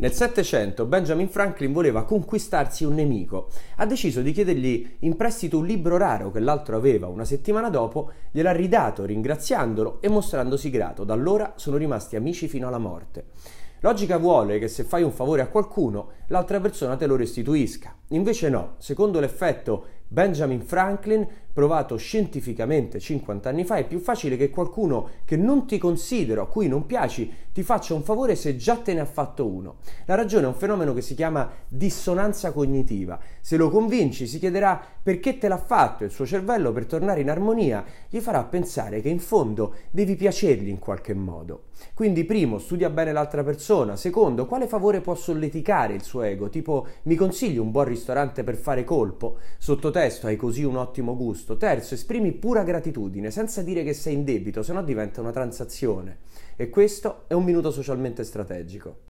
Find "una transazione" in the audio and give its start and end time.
55.20-56.18